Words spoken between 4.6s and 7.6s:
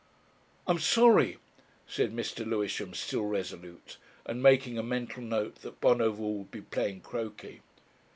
a mental note that Bonover would be playing croquet.